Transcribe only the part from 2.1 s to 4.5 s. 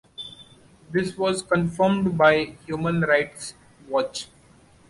by Human Rights Watch.